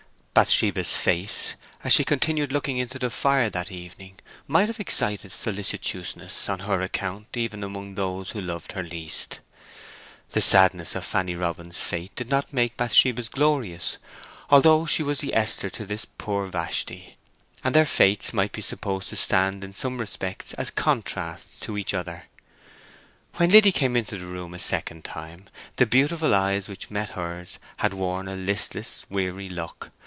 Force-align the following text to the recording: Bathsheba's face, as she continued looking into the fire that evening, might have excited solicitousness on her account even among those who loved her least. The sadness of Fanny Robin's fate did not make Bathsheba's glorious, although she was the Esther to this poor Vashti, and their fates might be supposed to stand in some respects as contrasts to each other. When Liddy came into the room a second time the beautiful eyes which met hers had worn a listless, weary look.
Bathsheba's 0.33 0.95
face, 0.95 1.55
as 1.83 1.91
she 1.93 2.05
continued 2.05 2.53
looking 2.53 2.77
into 2.77 2.97
the 2.97 3.09
fire 3.09 3.49
that 3.49 3.69
evening, 3.69 4.17
might 4.47 4.69
have 4.69 4.79
excited 4.79 5.29
solicitousness 5.29 6.47
on 6.49 6.59
her 6.59 6.79
account 6.81 7.27
even 7.35 7.65
among 7.65 7.93
those 7.93 8.31
who 8.31 8.41
loved 8.41 8.71
her 8.71 8.81
least. 8.81 9.41
The 10.29 10.39
sadness 10.39 10.95
of 10.95 11.03
Fanny 11.05 11.35
Robin's 11.35 11.81
fate 11.83 12.15
did 12.15 12.29
not 12.29 12.53
make 12.53 12.77
Bathsheba's 12.77 13.27
glorious, 13.27 13.97
although 14.49 14.85
she 14.85 15.03
was 15.03 15.19
the 15.19 15.33
Esther 15.35 15.69
to 15.71 15.85
this 15.85 16.05
poor 16.05 16.47
Vashti, 16.47 17.17
and 17.61 17.75
their 17.75 17.85
fates 17.85 18.33
might 18.33 18.53
be 18.53 18.61
supposed 18.61 19.09
to 19.09 19.17
stand 19.17 19.65
in 19.65 19.73
some 19.73 19.97
respects 19.97 20.53
as 20.53 20.71
contrasts 20.71 21.59
to 21.59 21.77
each 21.77 21.93
other. 21.93 22.23
When 23.35 23.51
Liddy 23.51 23.73
came 23.73 23.97
into 23.97 24.17
the 24.17 24.25
room 24.27 24.53
a 24.53 24.59
second 24.59 25.03
time 25.03 25.49
the 25.75 25.85
beautiful 25.85 26.33
eyes 26.33 26.69
which 26.69 26.89
met 26.89 27.09
hers 27.09 27.59
had 27.77 27.93
worn 27.93 28.29
a 28.29 28.35
listless, 28.35 29.05
weary 29.09 29.49
look. 29.49 29.91